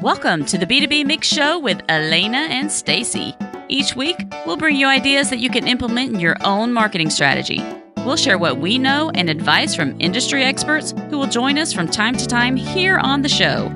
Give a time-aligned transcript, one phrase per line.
[0.00, 3.34] Welcome to the B2B Mix Show with Alanna and Stacy.
[3.68, 7.60] Each week, we'll bring you ideas that you can implement in your own marketing strategy.
[8.04, 11.88] We'll share what we know and advice from industry experts who will join us from
[11.88, 13.72] time to time here on the show.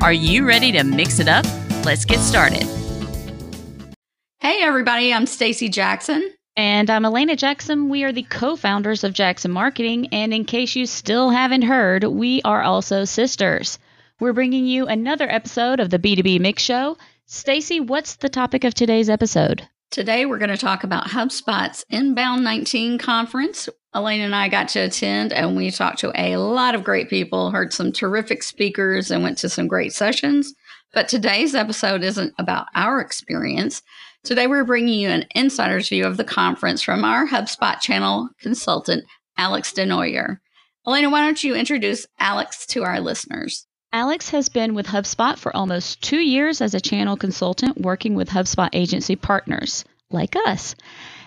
[0.00, 1.44] Are you ready to mix it up?
[1.84, 2.64] Let's get started.
[4.38, 6.26] Hey everybody, I'm Stacy Jackson.
[6.56, 7.90] And I'm Alanna Jackson.
[7.90, 10.08] We are the co founders of Jackson Marketing.
[10.10, 13.78] And in case you still haven't heard, we are also sisters.
[14.18, 16.96] We're bringing you another episode of the B2B Mix Show.
[17.26, 19.68] Stacy, what's the topic of today's episode?
[19.90, 23.68] Today we're going to talk about HubSpot's Inbound 19 conference.
[23.94, 27.50] Alanna and I got to attend and we talked to a lot of great people,
[27.50, 30.54] heard some terrific speakers, and went to some great sessions.
[30.94, 33.82] But today's episode isn't about our experience.
[34.24, 39.04] Today we're bringing you an insider's view of the conference from our HubSpot channel consultant,
[39.36, 40.38] Alex Desnoyers.
[40.86, 43.66] Alanna, why don't you introduce Alex to our listeners?
[43.96, 48.28] Alex has been with HubSpot for almost two years as a channel consultant, working with
[48.28, 50.74] HubSpot agency partners like us.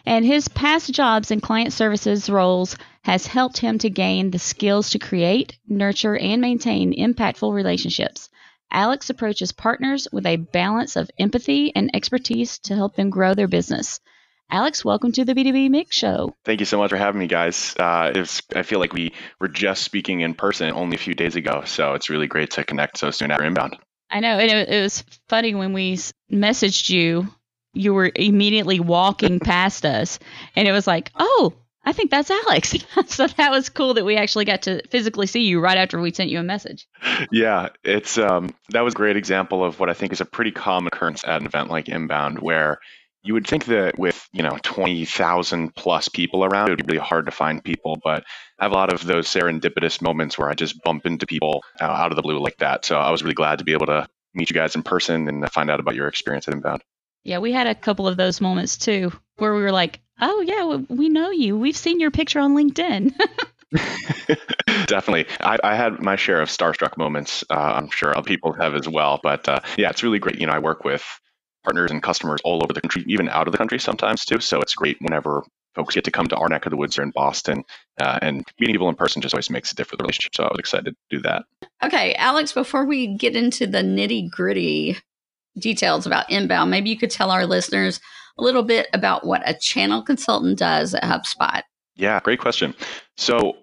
[0.06, 4.92] And his past jobs in client services roles has helped him to gain the skills
[4.92, 8.30] to create, nurture, and maintain impactful relationships.
[8.72, 13.48] Alex approaches partners with a balance of empathy and expertise to help them grow their
[13.48, 14.00] business.
[14.52, 16.36] Alex, welcome to the B2B Mix Show.
[16.44, 17.76] Thank you so much for having me, guys.
[17.78, 21.36] Uh, was, I feel like we were just speaking in person only a few days
[21.36, 23.78] ago, so it's really great to connect so soon after inbound.
[24.10, 24.40] I know.
[24.40, 25.98] It, it was funny when we
[26.32, 27.28] messaged you,
[27.74, 30.18] you were immediately walking past us,
[30.56, 31.54] and it was like, oh,
[31.86, 32.74] I think that's Alex.
[33.06, 36.12] so that was cool that we actually got to physically see you right after we
[36.12, 36.88] sent you a message.
[37.32, 40.52] Yeah, it's um, that was a great example of what I think is a pretty
[40.52, 42.80] common occurrence at an event like Inbound, where
[43.30, 47.06] you would think that with you know 20,000 plus people around, it would be really
[47.06, 47.96] hard to find people.
[48.04, 48.24] But
[48.58, 51.84] I have a lot of those serendipitous moments where I just bump into people uh,
[51.84, 52.86] out of the blue like that.
[52.86, 55.48] So I was really glad to be able to meet you guys in person and
[55.52, 56.82] find out about your experience at Inbound.
[57.24, 60.78] Yeah, we had a couple of those moments too, where we were like, "Oh yeah,
[60.90, 61.56] we know you.
[61.56, 63.14] We've seen your picture on LinkedIn."
[64.88, 65.28] Definitely.
[65.40, 67.44] I, I, had my share of starstruck moments.
[67.48, 69.20] Uh, I'm sure other people have as well.
[69.22, 70.40] But uh, yeah, it's really great.
[70.40, 71.06] You know, I work with
[71.64, 74.40] partners and customers all over the country, even out of the country sometimes too.
[74.40, 75.44] So it's great whenever
[75.76, 77.64] folks get to come to our neck of the woods here in Boston,
[78.02, 80.36] uh, and meeting people in person just always makes a different relationship.
[80.36, 81.44] So I was excited to do that.
[81.84, 84.98] Okay, Alex, before we get into the nitty gritty
[85.58, 88.00] details about inbound, maybe you could tell our listeners
[88.38, 91.62] a little bit about what a channel consultant does at HubSpot.
[91.96, 92.74] Yeah, great question.
[93.18, 93.58] So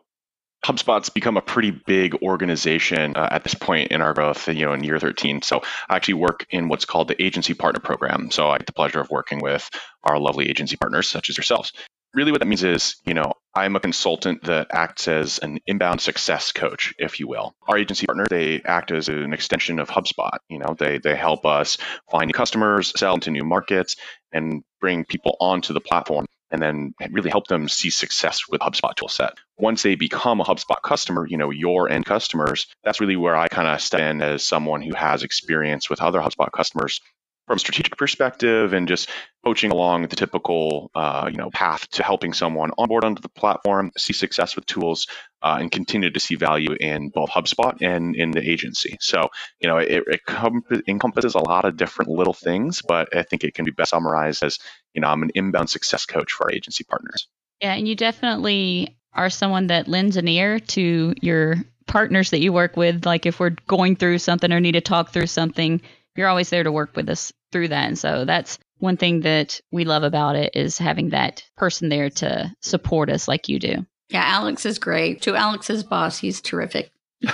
[0.67, 4.73] HubSpot's become a pretty big organization uh, at this point in our growth, you know,
[4.73, 5.43] in year 13.
[5.43, 8.33] So I actually work in what's called the agency partner program.
[8.33, 9.71] So I get the pleasure of working with
[10.03, 11.73] our lovely agency partners, such as yourselves.
[12.15, 16.01] Really, what that means is, you know, I'm a consultant that acts as an inbound
[16.01, 17.55] success coach, if you will.
[17.69, 20.39] Our agency partner, they act as an extension of HubSpot.
[20.49, 21.79] You know, they they help us
[22.11, 23.95] find new customers, sell into new markets,
[24.33, 26.27] and bring people onto the platform
[26.63, 29.33] and then really help them see success with HubSpot toolset.
[29.59, 33.49] Once they become a HubSpot customer, you know, your end customers, that's really where I
[33.49, 37.01] kind of step in as someone who has experience with other HubSpot customers
[37.47, 39.09] from a strategic perspective and just
[39.45, 43.93] coaching along the typical uh, you know path to helping someone onboard onto the platform
[43.97, 45.07] see success with tools
[45.43, 49.29] uh, and continue to see value in both hubspot and in the agency so
[49.61, 53.55] you know it, it encompasses a lot of different little things but i think it
[53.55, 54.59] can be best summarized as
[54.97, 57.29] you know i'm an inbound success coach for our agency partners
[57.61, 62.53] yeah and you definitely are someone that lends an ear to your partners that you
[62.53, 65.81] work with like if we're going through something or need to talk through something
[66.17, 67.87] you're always there to work with us through that.
[67.87, 72.11] And so that's one thing that we love about it is having that person there
[72.11, 73.87] to support us like you do.
[74.09, 75.23] Yeah, Alex is great.
[75.23, 76.91] To Alex's boss, he's terrific.
[77.21, 77.29] you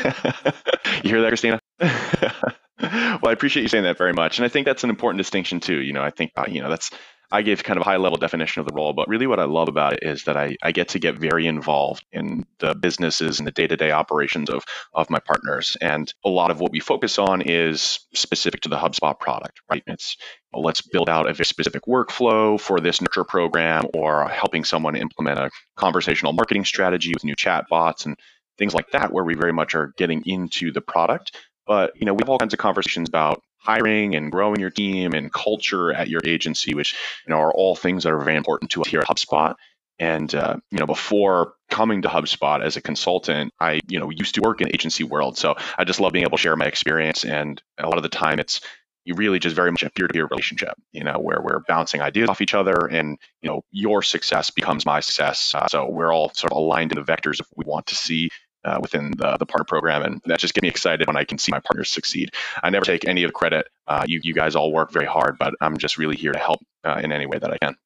[1.03, 1.61] hear that, Christina?
[1.81, 5.61] well, I appreciate you saying that very much, and I think that's an important distinction
[5.61, 5.81] too.
[5.83, 6.91] You know, I think uh, you know that's
[7.33, 9.45] I gave kind of a high level definition of the role, but really what I
[9.45, 13.39] love about it is that I, I get to get very involved in the businesses
[13.39, 15.75] and the day to day operations of, of my partners.
[15.81, 19.83] And a lot of what we focus on is specific to the HubSpot product, right?
[19.87, 20.19] It's
[20.53, 24.95] well, let's build out a very specific workflow for this nurture program or helping someone
[24.95, 28.19] implement a conversational marketing strategy with new chat bots and
[28.59, 31.35] things like that, where we very much are getting into the product.
[31.67, 35.13] But you know, we have all kinds of conversations about hiring and growing your team
[35.13, 36.95] and culture at your agency, which
[37.27, 39.55] you know are all things that are very important to us here at HubSpot.
[39.99, 44.35] And uh, you know, before coming to HubSpot as a consultant, I you know used
[44.35, 47.25] to work in agency world, so I just love being able to share my experience.
[47.25, 48.61] And a lot of the time, it's
[49.05, 52.41] you really just very much a peer-to-peer relationship, you know, where we're bouncing ideas off
[52.41, 55.55] each other, and you know, your success becomes my success.
[55.55, 58.31] Uh, so we're all sort of aligned in the vectors of we want to see
[58.65, 60.03] uh, within the, the partner program.
[60.03, 62.31] And that just gets me excited when I can see my partners succeed.
[62.63, 63.69] I never take any of the credit.
[63.87, 66.61] Uh, you, you guys all work very hard, but I'm just really here to help
[66.85, 67.77] uh, in any way that I can.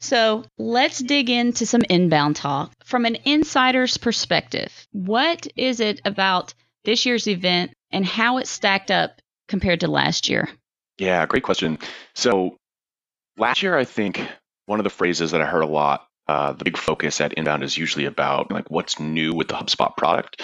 [0.00, 2.72] So let's dig into some inbound talk.
[2.84, 8.90] From an insider's perspective, what is it about this year's event and how it stacked
[8.90, 10.48] up compared to last year?
[10.96, 11.78] Yeah, great question.
[12.14, 12.56] So
[13.36, 14.22] last year, I think
[14.66, 17.64] one of the phrases that I heard a lot, uh, the big focus at Inbound
[17.64, 20.40] is usually about like what's new with the HubSpot product.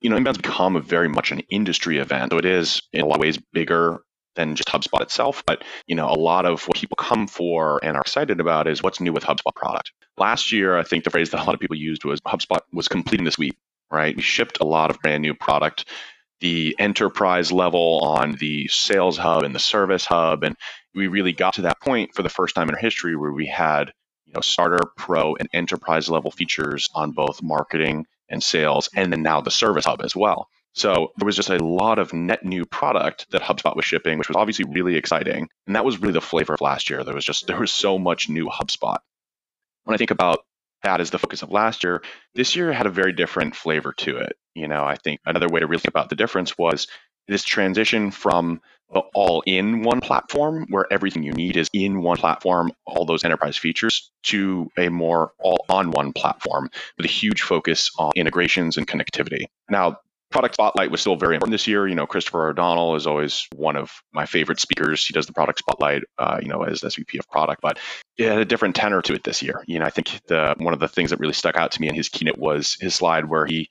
[0.00, 3.06] You know, Inbound's become a very much an industry event, so it is in a
[3.06, 4.00] lot of ways bigger
[4.36, 5.42] than just HubSpot itself.
[5.46, 8.82] But you know, a lot of what people come for and are excited about is
[8.82, 9.92] what's new with HubSpot product.
[10.16, 12.88] Last year, I think the phrase that a lot of people used was HubSpot was
[12.88, 13.56] completing the suite.
[13.90, 15.84] Right, we shipped a lot of brand new product
[16.40, 20.54] the enterprise level on the sales hub and the service hub and
[20.94, 23.46] we really got to that point for the first time in our history where we
[23.46, 23.90] had
[24.26, 29.22] you know starter pro and enterprise level features on both marketing and sales and then
[29.22, 30.48] now the service hub as well.
[30.72, 34.28] So there was just a lot of net new product that hubspot was shipping which
[34.28, 37.04] was obviously really exciting and that was really the flavor of last year.
[37.04, 38.98] There was just there was so much new hubspot.
[39.84, 40.40] When i think about
[40.82, 42.02] that as the focus of last year
[42.34, 44.36] this year had a very different flavor to it.
[44.54, 46.86] You know, I think another way to really think about the difference was
[47.28, 48.60] this transition from
[49.14, 53.56] all in one platform where everything you need is in one platform, all those enterprise
[53.56, 58.86] features, to a more all on one platform with a huge focus on integrations and
[58.86, 59.46] connectivity.
[59.68, 59.98] Now,
[60.30, 61.86] product spotlight was still very important this year.
[61.86, 65.06] You know, Christopher O'Donnell is always one of my favorite speakers.
[65.06, 67.78] He does the product spotlight, uh, you know, as SVP of product, but
[68.18, 69.62] it had a different tenor to it this year.
[69.66, 71.88] You know, I think the one of the things that really stuck out to me
[71.88, 73.68] in his keynote was his slide where he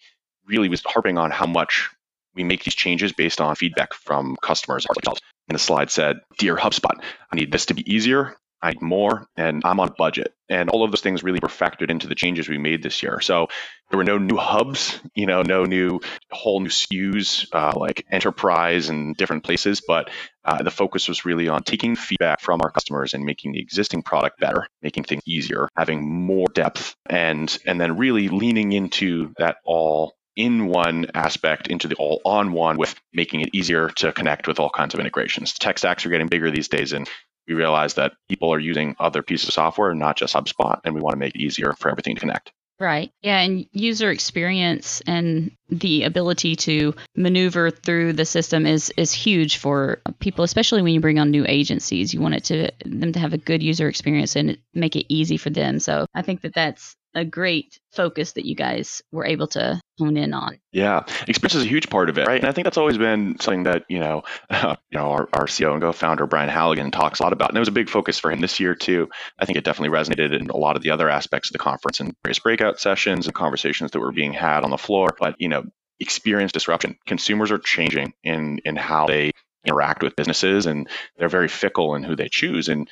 [0.48, 1.90] really was harping on how much
[2.36, 5.22] we make these changes based on feedback from customers ourselves.
[5.48, 7.00] And the slide said, Dear HubSpot,
[7.32, 8.36] I need this to be easier.
[8.62, 10.34] I need more, and I'm on budget.
[10.50, 13.20] And all of those things really were factored into the changes we made this year.
[13.22, 13.48] So
[13.90, 16.00] there were no new hubs, you know, no new
[16.32, 20.10] whole new SKUs uh, like enterprise and different places, but
[20.44, 24.02] uh, the focus was really on taking feedback from our customers and making the existing
[24.02, 29.58] product better, making things easier, having more depth, and and then really leaning into that
[29.64, 34.48] all in one aspect into the all on one with making it easier to connect
[34.48, 35.54] with all kinds of integrations.
[35.54, 37.10] The Tech stacks are getting bigger these days, and
[37.48, 41.02] we realize that people are using other pieces of software, not just HubSpot, and we
[41.02, 42.52] want to make it easier for everything to connect.
[42.78, 43.12] Right.
[43.22, 43.40] Yeah.
[43.40, 50.02] And user experience and the ability to maneuver through the system is, is huge for
[50.20, 52.14] people, especially when you bring on new agencies.
[52.14, 55.38] You want it to them to have a good user experience and make it easy
[55.38, 55.80] for them.
[55.80, 60.18] So I think that that's a great focus that you guys were able to hone
[60.18, 60.60] in on.
[60.74, 62.40] Yeah, experience is a huge part of it, right?
[62.40, 65.46] And I think that's always been something that you know, uh, you know, our, our
[65.46, 68.20] CEO and co-founder Brian Halligan talks a lot about, and it was a big focus
[68.20, 69.10] for him this year too.
[69.40, 72.02] I think it definitely resonated in a lot of the other aspects of the conference
[72.02, 75.16] and various breakout sessions and conversations that were being had on the floor.
[75.18, 75.64] But you know,
[76.00, 76.98] experience disruption.
[77.08, 79.32] Consumers are changing in in how they
[79.66, 82.88] interact with businesses and they're very fickle in who they choose and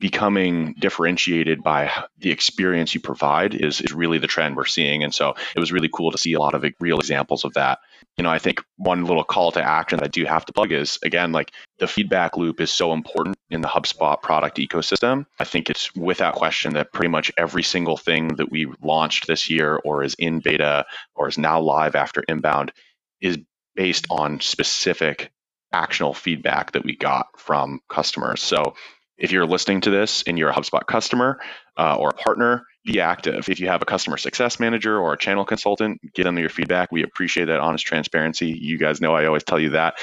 [0.00, 5.02] becoming differentiated by the experience you provide is, is really the trend we're seeing.
[5.02, 7.78] And so it was really cool to see a lot of real examples of that.
[8.18, 10.72] You know, I think one little call to action that I do have to plug
[10.72, 15.26] is again, like the feedback loop is so important in the HubSpot product ecosystem.
[15.38, 19.48] I think it's without question that pretty much every single thing that we launched this
[19.48, 22.72] year or is in beta or is now live after inbound
[23.20, 23.38] is
[23.74, 25.30] based on specific
[25.72, 28.42] actionable feedback that we got from customers.
[28.42, 28.74] So
[29.16, 31.38] if you're listening to this and you're a HubSpot customer
[31.76, 33.48] uh, or a partner, be active.
[33.48, 36.92] If you have a customer success manager or a channel consultant, get them your feedback.
[36.92, 38.48] We appreciate that honest transparency.
[38.48, 39.94] You guys know I always tell you that.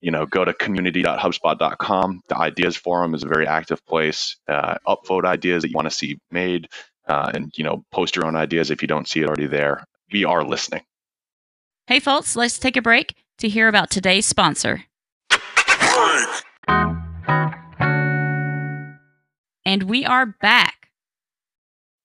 [0.00, 2.22] You know, go to community.hubspot.com.
[2.28, 4.36] The ideas forum is a very active place.
[4.48, 6.68] Uh, upvote ideas that you want to see made,
[7.06, 9.84] uh, and you know, post your own ideas if you don't see it already there.
[10.10, 10.82] We are listening.
[11.86, 14.84] Hey, folks, let's take a break to hear about today's sponsor.
[19.64, 20.90] And we are back.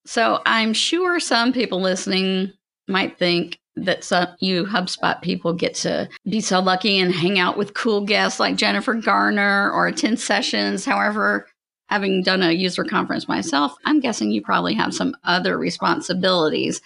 [0.05, 2.53] So I'm sure some people listening
[2.87, 7.57] might think that some you HubSpot people get to be so lucky and hang out
[7.57, 10.85] with cool guests like Jennifer Garner or attend sessions.
[10.85, 11.47] However,
[11.87, 16.81] having done a user conference myself, I'm guessing you probably have some other responsibilities.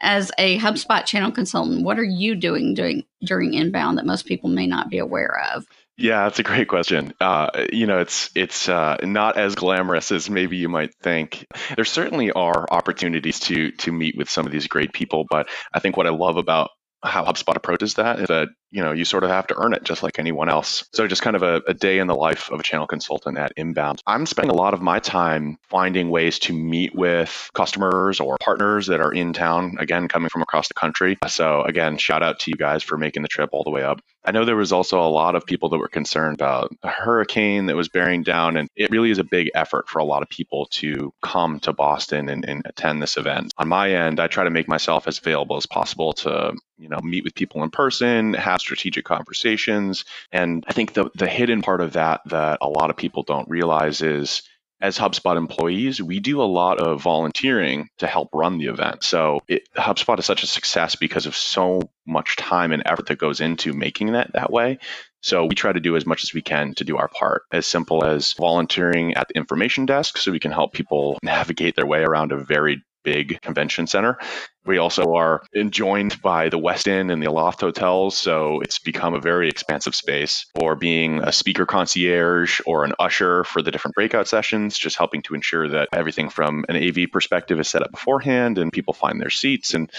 [0.00, 4.50] As a HubSpot channel consultant, what are you doing during during inbound that most people
[4.50, 5.66] may not be aware of?
[5.96, 7.14] Yeah, that's a great question.
[7.20, 11.46] Uh, you know, it's it's uh, not as glamorous as maybe you might think.
[11.76, 15.78] There certainly are opportunities to to meet with some of these great people, but I
[15.78, 16.70] think what I love about
[17.02, 19.84] how HubSpot approaches that is that you know, you sort of have to earn it
[19.84, 20.88] just like anyone else.
[20.92, 23.52] So just kind of a, a day in the life of a channel consultant at
[23.56, 24.02] Inbound.
[24.04, 28.88] I'm spending a lot of my time finding ways to meet with customers or partners
[28.88, 31.16] that are in town, again, coming from across the country.
[31.28, 34.00] So again, shout out to you guys for making the trip all the way up.
[34.24, 37.66] I know there was also a lot of people that were concerned about a hurricane
[37.66, 40.30] that was bearing down, and it really is a big effort for a lot of
[40.30, 43.52] people to come to Boston and, and attend this event.
[43.58, 46.98] On my end, I try to make myself as available as possible to you know
[47.02, 51.80] meet with people in person have strategic conversations and i think the the hidden part
[51.80, 54.42] of that that a lot of people don't realize is
[54.84, 59.02] as HubSpot employees, we do a lot of volunteering to help run the event.
[59.02, 63.16] So it, HubSpot is such a success because of so much time and effort that
[63.16, 64.78] goes into making that that way.
[65.22, 67.66] So we try to do as much as we can to do our part, as
[67.66, 72.02] simple as volunteering at the information desk so we can help people navigate their way
[72.02, 74.18] around a very big convention center.
[74.66, 79.20] We also are joined by the Westin and the Aloft hotels, so it's become a
[79.20, 80.46] very expansive space.
[80.60, 85.22] Or being a speaker concierge or an usher for the different breakout sessions, just helping
[85.22, 89.20] to ensure that everything from an AV perspective is set up beforehand and people find
[89.20, 89.74] their seats.
[89.74, 89.90] And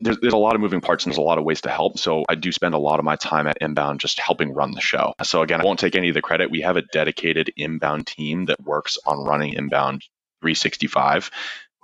[0.00, 1.98] there's, there's a lot of moving parts and there's a lot of ways to help.
[1.98, 4.80] So I do spend a lot of my time at Inbound just helping run the
[4.80, 5.12] show.
[5.22, 6.50] So again, I won't take any of the credit.
[6.50, 10.02] We have a dedicated Inbound team that works on running Inbound
[10.40, 11.30] 365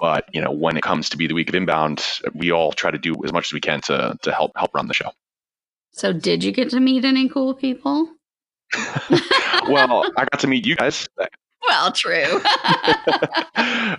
[0.00, 2.04] but you know, when it comes to be the week of inbound,
[2.34, 4.88] we all try to do as much as we can to to help help run
[4.88, 5.10] the show.
[5.92, 8.08] So, did you get to meet any cool people?
[9.68, 11.08] well, I got to meet you guys.
[11.66, 12.24] Well, true.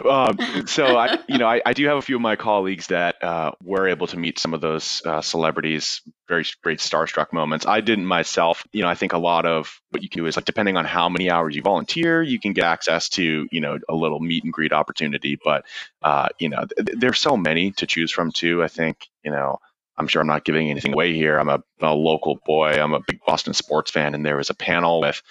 [0.09, 3.23] um, so I, you know, I, I, do have a few of my colleagues that
[3.23, 6.01] uh, were able to meet some of those uh, celebrities.
[6.27, 7.67] Very great starstruck moments.
[7.67, 8.65] I didn't myself.
[8.71, 11.07] You know, I think a lot of what you do is like depending on how
[11.07, 14.51] many hours you volunteer, you can get access to you know a little meet and
[14.51, 15.37] greet opportunity.
[15.43, 15.65] But
[16.01, 18.63] uh, you know, th- there's so many to choose from too.
[18.63, 19.59] I think you know.
[19.97, 21.37] I'm sure I'm not giving anything away here.
[21.37, 22.71] I'm a, a local boy.
[22.71, 25.21] I'm a big Boston sports fan, and there was a panel with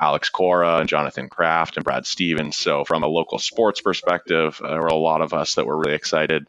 [0.00, 2.56] Alex Cora and Jonathan Kraft and Brad Stevens.
[2.56, 5.78] So, from a local sports perspective, uh, there were a lot of us that were
[5.78, 6.46] really excited.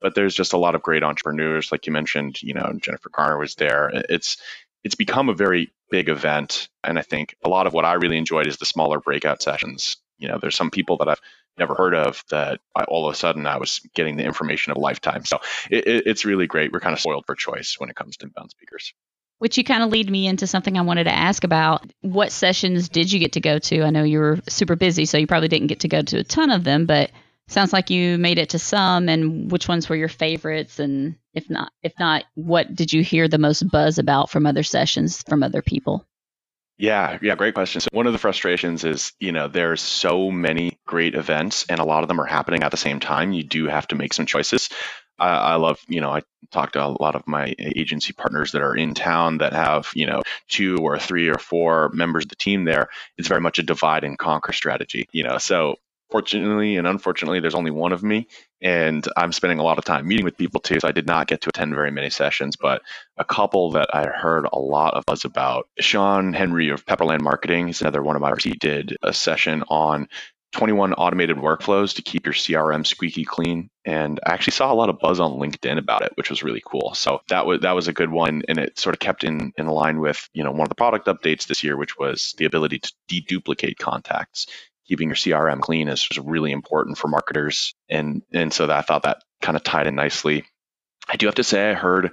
[0.00, 2.42] But there's just a lot of great entrepreneurs, like you mentioned.
[2.42, 3.90] You know, Jennifer Garner was there.
[4.08, 4.36] It's
[4.84, 8.18] it's become a very big event, and I think a lot of what I really
[8.18, 9.96] enjoyed is the smaller breakout sessions.
[10.18, 11.20] You know, there's some people that I've
[11.58, 14.78] never heard of that I, all of a sudden I was getting the information of
[14.78, 15.24] a lifetime.
[15.24, 15.38] So
[15.70, 16.72] it, it, it's really great.
[16.72, 18.94] We're kind of spoiled for choice when it comes to inbound speakers
[19.42, 21.92] which you kind of lead me into something I wanted to ask about.
[22.00, 23.82] What sessions did you get to go to?
[23.82, 26.22] I know you were super busy, so you probably didn't get to go to a
[26.22, 27.10] ton of them, but
[27.48, 31.50] sounds like you made it to some and which ones were your favorites and if
[31.50, 35.42] not if not what did you hear the most buzz about from other sessions from
[35.42, 36.06] other people
[36.78, 37.80] yeah, yeah, great question.
[37.80, 41.84] So one of the frustrations is, you know, there's so many great events and a
[41.84, 43.32] lot of them are happening at the same time.
[43.32, 44.68] You do have to make some choices.
[45.22, 48.62] I, I love, you know, I talk to a lot of my agency partners that
[48.62, 52.36] are in town that have, you know, two or three or four members of the
[52.36, 52.88] team there.
[53.16, 55.38] It's very much a divide and conquer strategy, you know.
[55.38, 55.76] So
[56.10, 58.26] fortunately and unfortunately, there's only one of me,
[58.60, 60.80] and I'm spending a lot of time meeting with people too.
[60.80, 62.82] So I did not get to attend very many sessions, but
[63.16, 65.68] a couple that I heard a lot of buzz about.
[65.80, 68.32] Sean Henry of Pepperland Marketing, he's another one of my.
[68.42, 70.08] He did a session on
[70.52, 73.70] 21 automated workflows to keep your CRM squeaky clean.
[73.84, 76.62] And I actually saw a lot of buzz on LinkedIn about it, which was really
[76.64, 76.94] cool.
[76.94, 79.66] So that was that was a good one, and it sort of kept in in
[79.66, 82.80] line with you know one of the product updates this year, which was the ability
[82.80, 84.46] to deduplicate contacts.
[84.86, 89.04] Keeping your CRM clean is, really important for marketers, and and so that, I thought
[89.04, 90.44] that kind of tied in nicely.
[91.08, 92.12] I do have to say I heard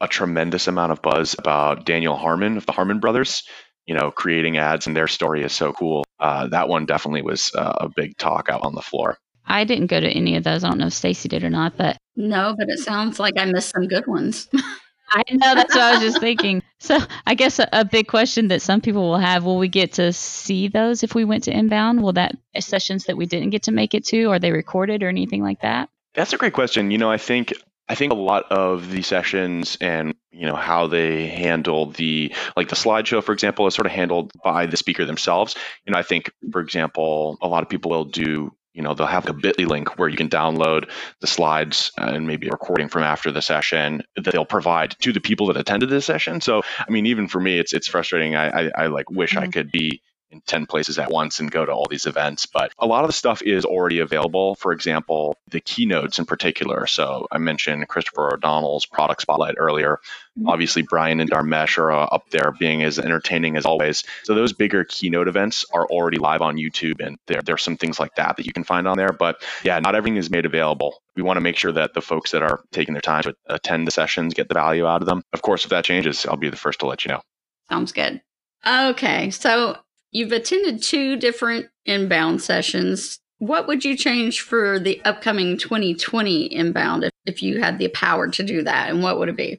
[0.00, 3.42] a tremendous amount of buzz about Daniel Harmon of the Harmon Brothers
[3.88, 6.04] you know, creating ads and their story is so cool.
[6.20, 9.16] Uh, that one definitely was uh, a big talk out on the floor.
[9.46, 10.62] I didn't go to any of those.
[10.62, 13.46] I don't know if Stacy did or not, but no, but it sounds like I
[13.46, 14.46] missed some good ones.
[15.10, 16.62] I know that's what I was just thinking.
[16.80, 19.94] So I guess a, a, big question that some people will have: Will we get
[19.94, 22.00] to see those if we went to inbound?
[22.04, 25.08] Will that sessions that we didn't get to make it to, are they recorded or
[25.08, 25.88] anything like that?
[26.14, 26.92] That's a great question.
[26.92, 27.52] You know, I think
[27.88, 32.68] I think a lot of the sessions and you know how they handle the like
[32.68, 35.56] the slideshow, for example, is sort of handled by the speaker themselves.
[35.86, 39.06] You know, I think, for example, a lot of people will do you know they'll
[39.06, 40.88] have a bitly link where you can download
[41.20, 45.20] the slides and maybe a recording from after the session that they'll provide to the
[45.20, 48.48] people that attended the session so i mean even for me it's it's frustrating i
[48.48, 49.44] i, I like wish mm-hmm.
[49.44, 52.46] i could be in 10 places at once and go to all these events.
[52.46, 54.54] But a lot of the stuff is already available.
[54.56, 56.86] For example, the keynotes in particular.
[56.86, 60.00] So I mentioned Christopher O'Donnell's product spotlight earlier.
[60.38, 60.48] Mm-hmm.
[60.48, 64.04] Obviously, Brian and Dharmesh are uh, up there being as entertaining as always.
[64.24, 67.76] So those bigger keynote events are already live on YouTube, and there, there are some
[67.76, 69.12] things like that that you can find on there.
[69.12, 71.02] But yeah, not everything is made available.
[71.16, 73.86] We want to make sure that the folks that are taking their time to attend
[73.86, 75.22] the sessions get the value out of them.
[75.32, 77.22] Of course, if that changes, I'll be the first to let you know.
[77.68, 78.20] Sounds good.
[78.66, 79.76] Okay, so
[80.10, 83.18] You've attended two different inbound sessions.
[83.38, 88.28] What would you change for the upcoming 2020 inbound if, if you had the power
[88.28, 88.90] to do that?
[88.90, 89.58] And what would it be?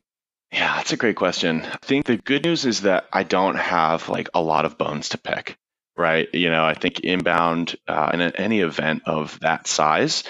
[0.52, 1.62] Yeah, that's a great question.
[1.62, 5.10] I think the good news is that I don't have like a lot of bones
[5.10, 5.58] to pick,
[5.96, 6.28] right?
[6.34, 10.24] You know, I think inbound uh, in any event of that size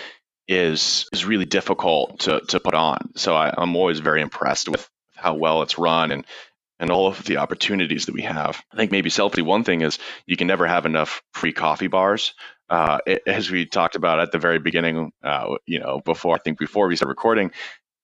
[0.47, 3.11] is is really difficult to to put on.
[3.15, 6.25] So I, I'm always very impressed with how well it's run and
[6.79, 8.62] and all of the opportunities that we have.
[8.71, 12.33] I think maybe selfishly, one thing is you can never have enough free coffee bars.
[12.69, 16.59] Uh, as we talked about at the very beginning, uh, you know, before I think
[16.59, 17.51] before we started recording,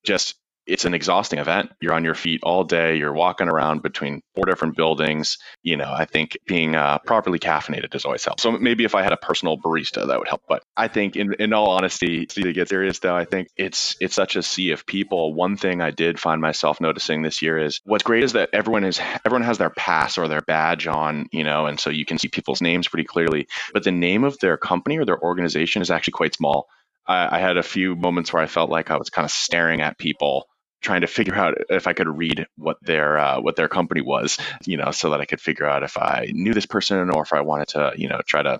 [0.04, 1.72] just it's an exhausting event.
[1.80, 2.98] You're on your feet all day.
[2.98, 5.38] You're walking around between four different buildings.
[5.64, 8.40] You know, I think being uh, properly caffeinated does always help.
[8.40, 10.42] So maybe if I had a personal barista, that would help.
[10.48, 14.16] But I think, in, in all honesty, to get serious though, I think it's it's
[14.16, 15.34] such a sea of people.
[15.34, 18.84] One thing I did find myself noticing this year is what's great is that everyone
[18.84, 22.18] is everyone has their pass or their badge on, you know, and so you can
[22.18, 23.48] see people's names pretty clearly.
[23.74, 26.68] But the name of their company or their organization is actually quite small.
[27.08, 29.82] I, I had a few moments where I felt like I was kind of staring
[29.82, 30.48] at people
[30.82, 34.38] trying to figure out if I could read what their uh, what their company was,
[34.66, 37.34] you know, so that I could figure out if I knew this person or if
[37.34, 38.60] I wanted to, you know, try to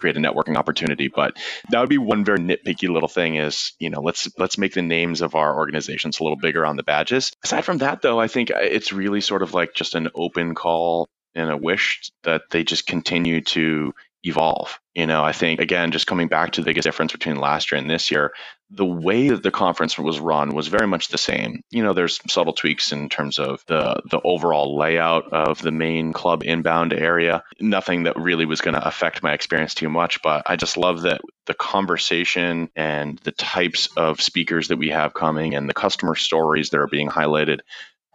[0.00, 1.08] create a networking opportunity.
[1.08, 1.36] But
[1.70, 4.82] that would be one very nitpicky little thing is, you know, let's let's make the
[4.82, 7.32] names of our organizations a little bigger on the badges.
[7.44, 11.08] Aside from that though, I think it's really sort of like just an open call
[11.34, 14.78] and a wish that they just continue to evolve.
[14.94, 17.80] You know, I think again, just coming back to the biggest difference between last year
[17.80, 18.32] and this year,
[18.70, 21.62] the way that the conference was run was very much the same.
[21.70, 26.12] You know, there's subtle tweaks in terms of the the overall layout of the main
[26.12, 27.42] club inbound area.
[27.60, 31.02] Nothing that really was going to affect my experience too much, but I just love
[31.02, 36.14] that the conversation and the types of speakers that we have coming and the customer
[36.14, 37.60] stories that are being highlighted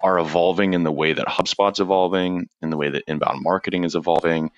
[0.04, 3.96] are evolving in the way that HubSpot's evolving, in the way that inbound marketing is
[3.96, 4.52] evolving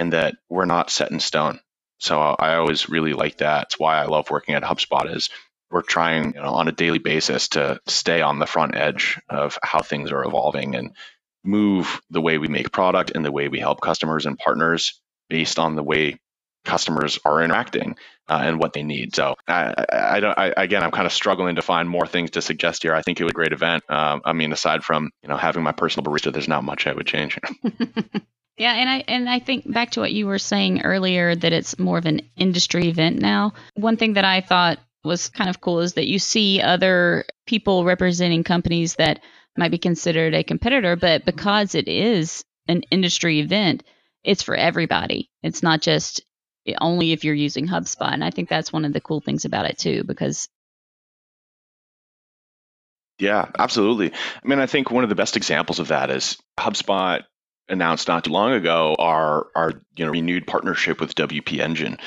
[0.00, 1.60] and that we're not set in stone.
[1.98, 3.64] So I always really like that.
[3.64, 5.28] It's why I love working at HubSpot is
[5.70, 9.58] we're trying you know, on a daily basis to stay on the front edge of
[9.62, 10.96] how things are evolving and
[11.44, 15.58] move the way we make product and the way we help customers and partners based
[15.58, 16.18] on the way
[16.64, 17.96] customers are interacting
[18.28, 19.14] uh, and what they need.
[19.14, 20.38] So I, I, don't.
[20.38, 22.94] I, again, I'm kind of struggling to find more things to suggest here.
[22.94, 23.84] I think it was a great event.
[23.90, 26.92] Um, I mean, aside from you know having my personal barista, there's not much I
[26.94, 27.38] would change.
[28.58, 31.78] Yeah, and I and I think back to what you were saying earlier that it's
[31.78, 33.54] more of an industry event now.
[33.74, 37.84] One thing that I thought was kind of cool is that you see other people
[37.84, 39.20] representing companies that
[39.56, 43.82] might be considered a competitor, but because it is an industry event,
[44.24, 45.30] it's for everybody.
[45.42, 46.20] It's not just
[46.80, 48.12] only if you're using HubSpot.
[48.12, 50.48] And I think that's one of the cool things about it too, because
[53.18, 54.12] yeah, absolutely.
[54.12, 57.22] I mean, I think one of the best examples of that is HubSpot
[57.70, 61.98] announced not too long ago our our you know renewed partnership with WP Engine,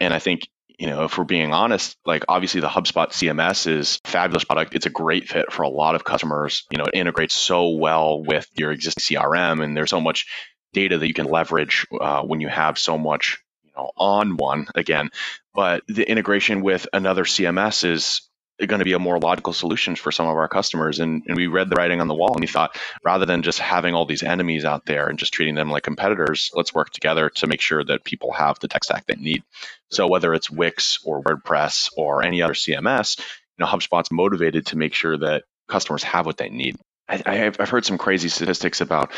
[0.00, 4.00] and I think you know if we're being honest, like obviously the HubSpot CMS is
[4.04, 4.74] a fabulous product.
[4.74, 6.66] It's a great fit for a lot of customers.
[6.70, 10.26] You know, it integrates so well with your existing CRM, and there's so much
[10.72, 14.66] data that you can leverage uh, when you have so much you know on one
[14.74, 15.10] again.
[15.54, 18.29] But the integration with another CMS is
[18.66, 21.00] going to be a more logical solution for some of our customers.
[21.00, 23.58] And, and we read the writing on the wall and we thought, rather than just
[23.58, 27.30] having all these enemies out there and just treating them like competitors, let's work together
[27.36, 29.42] to make sure that people have the tech stack they need.
[29.90, 34.78] So whether it's Wix or WordPress or any other CMS, you know, HubSpot's motivated to
[34.78, 36.76] make sure that customers have what they need.
[37.08, 39.10] I, have heard some crazy statistics about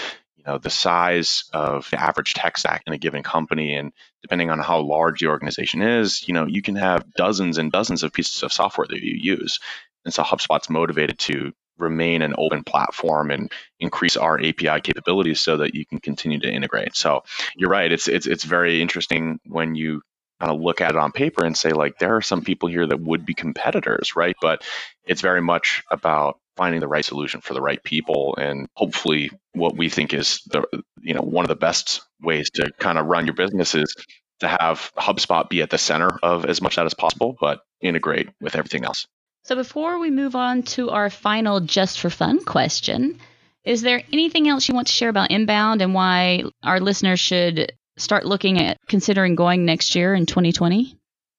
[0.44, 4.50] you know the size of the average tech stack in a given company and depending
[4.50, 8.12] on how large the organization is you know you can have dozens and dozens of
[8.12, 9.61] pieces of software that you use.
[10.05, 15.59] And so hubspot's motivated to remain an open platform and increase our api capabilities so
[15.59, 16.96] that you can continue to integrate.
[16.96, 17.22] So
[17.57, 20.02] you're right it's it's, it's very interesting when you
[20.42, 22.85] kind of look at it on paper and say like there are some people here
[22.85, 24.64] that would be competitors right but
[25.05, 29.76] it's very much about finding the right solution for the right people and hopefully what
[29.76, 30.64] we think is the
[31.00, 33.94] you know one of the best ways to kind of run your business is
[34.40, 38.28] to have HubSpot be at the center of as much that as possible but integrate
[38.40, 39.07] with everything else.
[39.44, 43.20] So before we move on to our final just for fun question,
[43.64, 47.72] is there anything else you want to share about inbound and why our listeners should
[47.96, 50.98] start looking at considering going next year in 2020?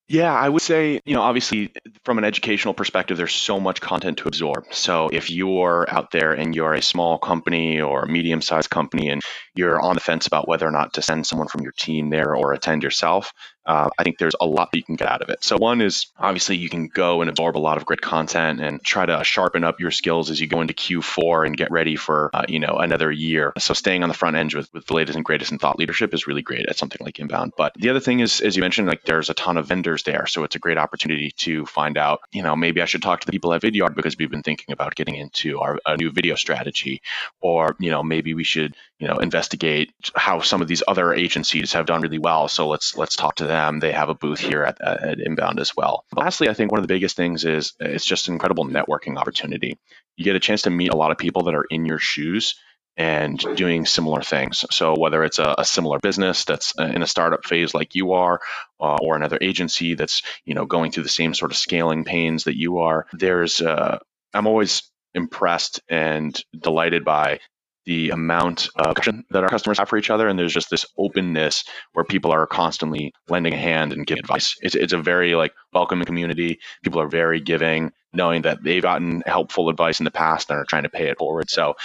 [0.09, 1.71] Yeah, I would say, you know, obviously
[2.03, 4.65] from an educational perspective, there's so much content to absorb.
[4.71, 9.09] So if you're out there and you're a small company or a medium sized company
[9.09, 9.21] and
[9.55, 12.35] you're on the fence about whether or not to send someone from your team there
[12.35, 13.33] or attend yourself,
[13.65, 15.43] uh, I think there's a lot that you can get out of it.
[15.43, 18.83] So, one is obviously you can go and absorb a lot of great content and
[18.83, 22.29] try to sharpen up your skills as you go into Q4 and get ready for
[22.33, 23.53] uh, you know another year.
[23.57, 26.13] So, staying on the front end with, with the latest and greatest in thought leadership
[26.13, 27.53] is really great at something like Inbound.
[27.57, 30.27] But the other thing is, as you mentioned, like there's a ton of vendors there,
[30.27, 32.21] so it's a great opportunity to find out.
[32.33, 34.73] You know, maybe I should talk to the people at Vidyard because we've been thinking
[34.73, 37.01] about getting into our a new video strategy,
[37.39, 41.73] or you know maybe we should you know investigate how some of these other agencies
[41.73, 42.47] have done really well.
[42.47, 43.81] So let's let's talk to them.
[43.81, 46.05] They have a booth here at, at Inbound as well.
[46.15, 49.77] Lastly, I think one of the biggest things is it's just an incredible networking opportunity.
[50.15, 52.55] You get a chance to meet a lot of people that are in your shoes
[52.95, 54.63] and doing similar things.
[54.71, 58.39] So whether it's a, a, similar business that's in a startup phase like you are,
[58.79, 62.45] uh, or another agency that's you know going through the same sort of scaling pains
[62.45, 63.97] that you are, there's uh,
[64.33, 67.39] I'm always impressed and delighted by
[67.85, 68.95] the amount of
[69.29, 70.27] that our customers have for each other.
[70.27, 74.55] And there's just this openness where people are constantly lending a hand and giving advice.
[74.61, 76.59] It's, it's a very like welcoming community.
[76.83, 80.65] People are very giving, knowing that they've gotten helpful advice in the past and are
[80.65, 81.49] trying to pay it forward.
[81.49, 81.75] So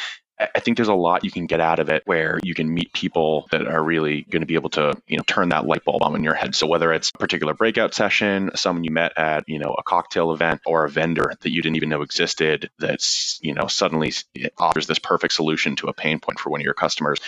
[0.41, 2.93] I think there's a lot you can get out of it where you can meet
[2.93, 6.03] people that are really going to be able to, you know, turn that light bulb
[6.03, 6.55] on in your head.
[6.55, 10.33] So whether it's a particular breakout session, someone you met at, you know, a cocktail
[10.33, 14.13] event or a vendor that you didn't even know existed that's, you know, suddenly
[14.59, 17.19] offers this perfect solution to a pain point for one of your customers.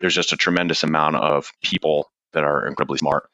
[0.00, 3.30] There's just a tremendous amount of people that are incredibly smart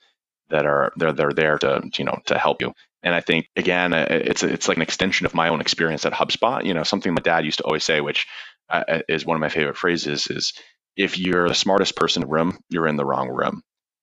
[0.51, 2.75] that are they're, they're there to, you know, to help you.
[3.03, 6.64] And I think again, it's it's like an extension of my own experience at HubSpot.
[6.64, 8.29] You know, something my dad used to always say, which
[9.09, 10.53] is one of my favorite phrases is
[10.96, 13.62] if you're the smartest person in the room, you're in the wrong room.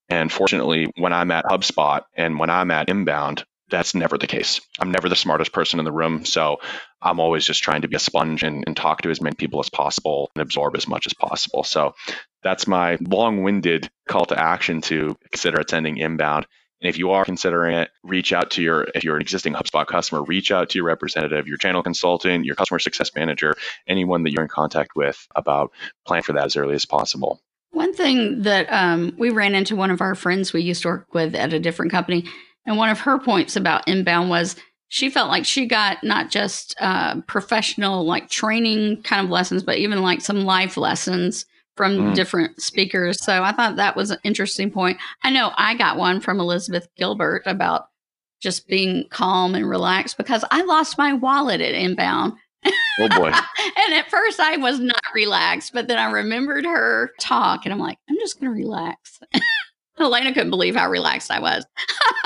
[0.09, 4.61] And fortunately, when I'm at HubSpot and when I'm at Inbound, that's never the case.
[4.79, 6.25] I'm never the smartest person in the room.
[6.25, 6.57] So
[7.01, 9.59] I'm always just trying to be a sponge and, and talk to as many people
[9.59, 11.63] as possible and absorb as much as possible.
[11.63, 11.93] So
[12.41, 16.47] that's my long winded call to action to consider attending Inbound.
[16.81, 19.85] And if you are considering it, reach out to your, if you're an existing HubSpot
[19.85, 23.55] customer, reach out to your representative, your channel consultant, your customer success manager,
[23.87, 25.71] anyone that you're in contact with about
[26.05, 27.41] plan for that as early as possible.
[27.71, 31.13] One thing that um, we ran into one of our friends we used to work
[31.13, 32.25] with at a different company,
[32.65, 34.55] and one of her points about inbound was
[34.87, 39.77] she felt like she got not just uh, professional like training kind of lessons, but
[39.77, 41.45] even like some life lessons
[41.79, 42.13] from mm.
[42.13, 43.23] different speakers.
[43.23, 44.97] So I thought that was an interesting point.
[45.23, 47.85] I know I got one from Elizabeth Gilbert about
[48.41, 52.33] just being calm and relaxed because I lost my wallet at inbound.
[52.65, 53.27] Oh boy.
[53.87, 57.79] and at first I was not relaxed, but then I remembered her talk and I'm
[57.79, 59.21] like, I'm just going to relax.
[59.99, 61.65] Alanna couldn't believe how relaxed I was.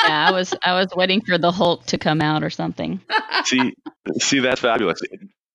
[0.03, 3.01] yeah, I was I was waiting for the Hulk to come out or something.
[3.43, 3.75] see,
[4.19, 4.99] see that's fabulous.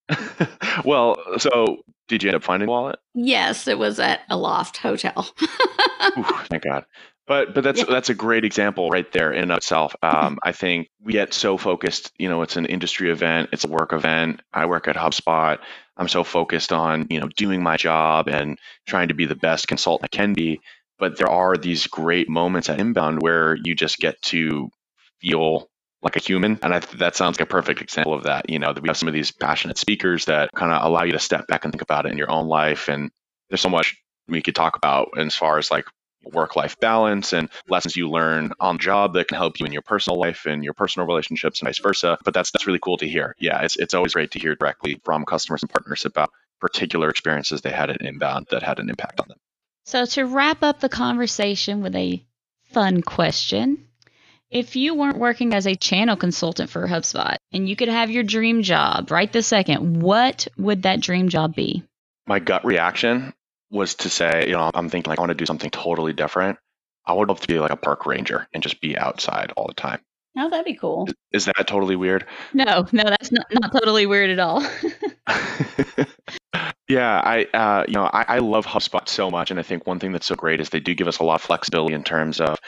[0.85, 2.99] well, so did you end up finding the wallet?
[3.15, 5.31] Yes, it was at Aloft hotel.
[6.19, 6.85] Ooh, thank God.
[7.27, 7.87] But but that's yeah.
[7.91, 9.95] that's a great example right there in itself.
[10.03, 12.11] Um, I think we get so focused.
[12.19, 14.41] You know, it's an industry event, it's a work event.
[14.53, 15.59] I work at HubSpot.
[15.99, 19.69] I'm so focused on you know doing my job and trying to be the best
[19.69, 20.61] consultant I can be.
[20.99, 24.71] But there are these great moments at Inbound where you just get to
[25.21, 25.69] feel
[26.03, 26.59] like a human.
[26.63, 28.49] And I, that sounds like a perfect example of that.
[28.51, 31.13] You know, that we have some of these passionate speakers that kind of allow you
[31.13, 32.89] to step back and think about it in your own life.
[32.89, 33.11] And
[33.49, 33.97] there's so much
[34.29, 35.87] we could talk about as far as like
[36.25, 39.73] work life balance and lessons you learn on the job that can help you in
[39.73, 42.19] your personal life and your personal relationships and vice versa.
[42.25, 43.35] But that's that's really cool to hear.
[43.39, 46.31] Yeah, it's it's always great to hear directly from customers and partners about
[46.61, 49.39] particular experiences they had at inbound that had an impact on them.
[49.85, 52.23] So to wrap up the conversation with a
[52.73, 53.88] fun question,
[54.51, 58.23] if you weren't working as a channel consultant for HubSpot and you could have your
[58.23, 61.83] dream job right this second, what would that dream job be?
[62.27, 63.35] My gut reaction
[63.71, 66.59] was to say, you know, I'm thinking like I want to do something totally different.
[67.05, 69.75] I would love to be like a park ranger and just be outside all the
[69.75, 70.01] time.
[70.37, 71.09] Oh, that'd be cool.
[71.33, 72.25] Is that totally weird?
[72.53, 74.63] No, no, that's not, not totally weird at all.
[76.89, 79.99] yeah, I uh, you know I, I love HubSpot so much, and I think one
[79.99, 82.41] thing that's so great is they do give us a lot of flexibility in terms
[82.41, 82.59] of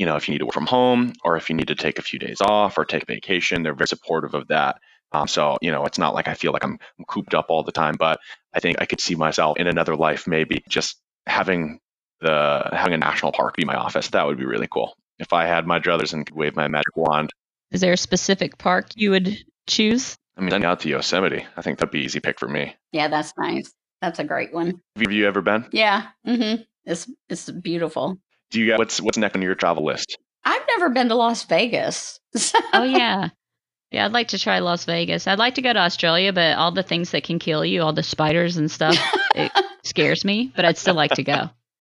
[0.00, 1.98] you know, if you need to work from home or if you need to take
[1.98, 4.78] a few days off or take a vacation, they're very supportive of that.
[5.12, 7.64] Um, so, you know, it's not like I feel like I'm, I'm cooped up all
[7.64, 8.18] the time, but
[8.54, 11.80] I think I could see myself in another life, maybe just having
[12.22, 14.08] the having a national park be my office.
[14.08, 14.96] That would be really cool.
[15.18, 17.28] If I had my druthers and could wave my magic wand.
[17.70, 19.36] Is there a specific park you would
[19.66, 20.16] choose?
[20.34, 21.44] I mean, I'm out to Yosemite.
[21.58, 22.74] I think that'd be easy pick for me.
[22.92, 23.70] Yeah, that's nice.
[24.00, 24.80] That's a great one.
[24.96, 25.66] Have you ever been?
[25.72, 26.06] Yeah.
[26.26, 26.62] Mm-hmm.
[26.86, 28.18] It's it's beautiful.
[28.50, 30.18] Do you got what's what's next on your travel list?
[30.44, 32.20] I've never been to Las Vegas.
[32.72, 33.28] oh yeah.
[33.90, 35.26] Yeah, I'd like to try Las Vegas.
[35.26, 37.92] I'd like to go to Australia, but all the things that can kill you, all
[37.92, 38.96] the spiders and stuff,
[39.34, 39.50] it
[39.84, 41.50] scares me, but I'd still like to go.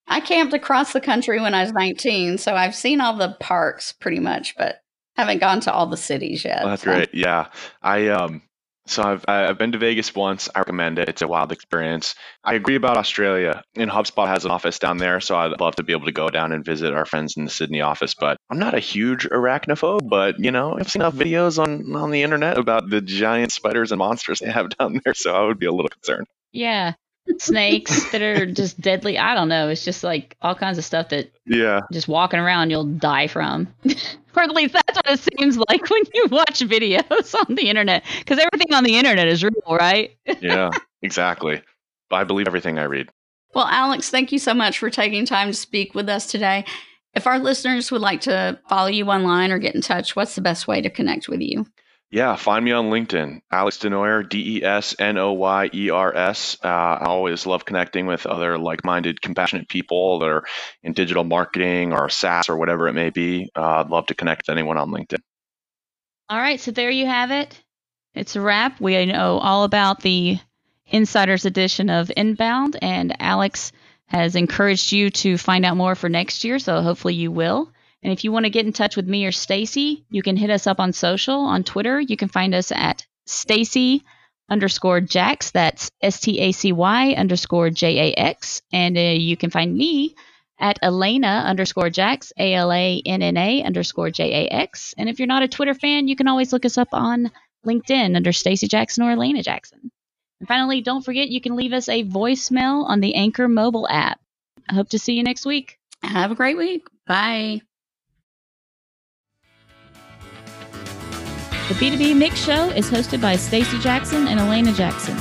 [0.08, 3.93] I camped across the country when I was 19, so I've seen all the parks
[3.93, 4.80] pretty much, but
[5.15, 6.60] haven't gone to all the cities yet.
[6.62, 6.93] Well, that's so.
[6.93, 7.13] great.
[7.13, 7.48] Yeah.
[7.82, 8.43] I um
[8.88, 10.50] so I've I've been to Vegas once.
[10.54, 11.10] I recommend it.
[11.10, 12.15] It's a wild experience.
[12.43, 13.62] I agree about Australia.
[13.76, 16.30] And HubSpot has an office down there, so I'd love to be able to go
[16.30, 18.15] down and visit our friends in the Sydney office.
[18.15, 22.12] But I'm not a huge arachnophobe, but you know, I've seen enough videos on on
[22.12, 25.60] the internet about the giant spiders and monsters they have down there, so I would
[25.60, 26.28] be a little concerned.
[26.52, 26.93] Yeah.
[27.40, 29.18] Snakes that are just deadly.
[29.18, 29.70] I don't know.
[29.70, 31.82] It's just like all kinds of stuff that Yeah.
[31.92, 33.68] just walking around you'll die from.
[34.36, 38.04] or at least that's what it seems like when you watch videos on the internet.
[38.20, 40.16] Because everything on the internet is real, right?
[40.42, 40.70] Yeah.
[41.02, 41.62] exactly.
[42.12, 43.10] I believe everything I read.
[43.54, 46.66] Well, Alex, thank you so much for taking time to speak with us today.
[47.13, 50.42] If our listeners would like to follow you online or get in touch, what's the
[50.42, 51.66] best way to connect with you?
[52.10, 56.15] Yeah, find me on LinkedIn, Alex Desnoyers, D E S N O Y E R
[56.15, 56.58] S.
[56.63, 60.43] Uh, I always love connecting with other like minded, compassionate people that are
[60.84, 63.52] in digital marketing or SaaS or whatever it may be.
[63.54, 65.20] Uh, I'd love to connect with anyone on LinkedIn.
[66.30, 67.62] All right, so there you have it.
[68.13, 68.80] It's a wrap.
[68.80, 70.39] We know all about the
[70.86, 73.74] Insiders edition of Inbound, and Alex
[74.06, 77.72] has encouraged you to find out more for next year, so hopefully you will.
[78.04, 80.50] And if you want to get in touch with me or Stacy, you can hit
[80.50, 82.00] us up on social on Twitter.
[82.00, 84.04] You can find us at Stacy
[84.50, 85.52] underscore Jax.
[85.52, 88.62] That's S T A C Y underscore J A X.
[88.72, 90.16] And uh, you can find me
[90.60, 94.94] at Alanna underscore Jax, A L A N N A underscore J A X.
[94.98, 97.32] And if you're not a Twitter fan, you can always look us up on
[97.66, 99.92] LinkedIn under Stacy Jackson or Alanna Jackson.
[100.40, 104.20] And finally, don't forget you can leave us a voicemail on the Anchor mobile app.
[104.70, 105.80] I hope to see you next week.
[106.04, 106.88] Have a great week.
[107.08, 107.62] Bye.
[111.67, 115.17] The B2B Mix Show is hosted by Stacy Jackson and Alanna Jackson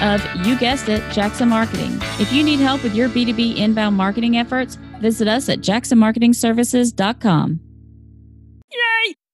[0.00, 1.98] of, you guessed it, Jackson Marketing.
[2.18, 7.60] If you need help with your B2B inbound marketing efforts, visit us at jacksonmarketingservices.com.